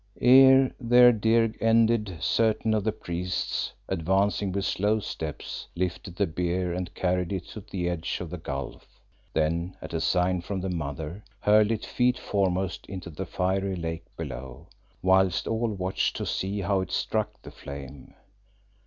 [0.19, 6.73] Ere their dirge ended certain of the priests, advancing with slow steps, lifted the bier
[6.73, 8.99] and carried it to the edge of the gulf;
[9.31, 14.05] then at a sign from the Mother, hurled it feet foremost into the fiery lake
[14.17, 14.69] below,
[15.03, 18.15] whilst all watched to see how it struck the flame.